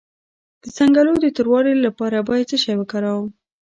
د 0.63 0.65
څنګلو 0.77 1.13
د 1.19 1.25
توروالي 1.35 1.73
لپاره 1.87 2.17
باید 2.29 2.47
څه 2.51 2.57
شی 2.63 2.73
وکاروم؟ 2.77 3.27